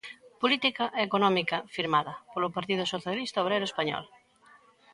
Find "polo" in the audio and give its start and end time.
2.31-2.53